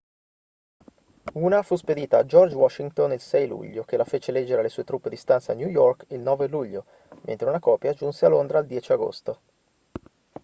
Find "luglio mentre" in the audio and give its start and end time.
6.47-7.47